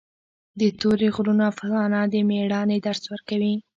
د 0.59 0.61
تورې 0.79 1.07
غرونو 1.15 1.43
افسانه 1.51 1.99
د 2.11 2.15
مېړانې 2.29 2.77
درس 2.85 3.03
ورکوي. 3.13 3.55